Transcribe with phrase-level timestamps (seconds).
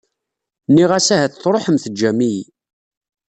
[0.69, 2.43] Nniɣ-as ahat truḥem teǧǧam-iyi.